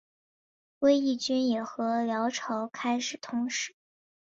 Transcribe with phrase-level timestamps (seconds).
[0.79, 3.75] 归义军也和辽朝开始通使。